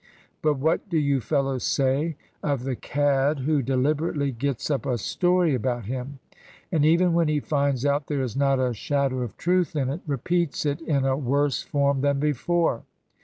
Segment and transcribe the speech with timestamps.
[0.41, 5.53] But what do you fellows say of the cad who deliberately gets up a story
[5.53, 6.17] about him;
[6.71, 10.01] and, even when he finds out there is not a shadow of truth in it,
[10.07, 12.81] repeats it in a worse form than before?